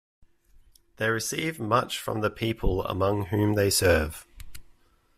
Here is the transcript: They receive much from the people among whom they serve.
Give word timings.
They 0.95 1.07
receive 1.11 1.59
much 1.59 1.99
from 1.99 2.21
the 2.21 2.31
people 2.31 2.83
among 2.87 3.25
whom 3.27 3.53
they 3.53 3.69
serve. 3.69 4.25